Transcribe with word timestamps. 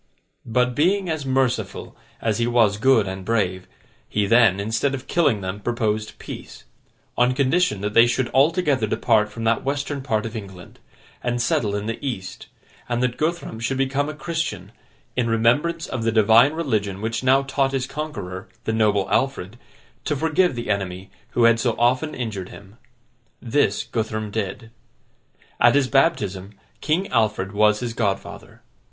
But, 0.47 0.73
being 0.73 1.11
as 1.11 1.27
merciful 1.27 1.95
as 2.23 2.39
he 2.39 2.47
was 2.47 2.77
good 2.77 3.07
and 3.07 3.23
brave, 3.23 3.67
he 4.09 4.25
then, 4.25 4.59
instead 4.59 4.95
of 4.95 5.05
killing 5.05 5.41
them, 5.41 5.59
proposed 5.59 6.17
peace: 6.17 6.63
on 7.15 7.35
condition 7.35 7.81
that 7.81 7.93
they 7.93 8.07
should 8.07 8.27
altogether 8.33 8.87
depart 8.87 9.29
from 9.31 9.43
that 9.43 9.63
Western 9.63 10.01
part 10.01 10.25
of 10.25 10.35
England, 10.35 10.79
and 11.23 11.39
settle 11.39 11.75
in 11.75 11.85
the 11.85 12.03
East; 12.03 12.47
and 12.89 13.03
that 13.03 13.15
Guthrum 13.15 13.59
should 13.59 13.77
become 13.77 14.09
a 14.09 14.15
Christian, 14.15 14.71
in 15.15 15.29
remembrance 15.29 15.85
of 15.85 16.01
the 16.01 16.11
Divine 16.11 16.53
religion 16.53 16.99
which 16.99 17.23
now 17.23 17.43
taught 17.43 17.71
his 17.71 17.85
conqueror, 17.85 18.47
the 18.63 18.73
noble 18.73 19.07
Alfred, 19.11 19.55
to 20.05 20.15
forgive 20.15 20.55
the 20.55 20.71
enemy 20.71 21.11
who 21.33 21.43
had 21.43 21.59
so 21.59 21.75
often 21.77 22.15
injured 22.15 22.49
him. 22.49 22.77
This, 23.39 23.83
Guthrum 23.83 24.31
did. 24.31 24.71
At 25.59 25.75
his 25.75 25.87
baptism, 25.87 26.53
King 26.81 27.07
Alfred 27.09 27.51
was 27.51 27.81
his 27.81 27.93
godfather. 27.93 28.63